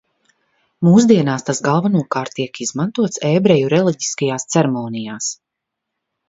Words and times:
Mūsdienās 0.85 1.45
tas 1.49 1.59
galvenokārt 1.67 2.33
tiek 2.39 2.61
izmantots 2.65 3.21
ebreju 3.33 3.69
reliģiskajās 3.75 4.49
ceremonijās. 4.57 5.31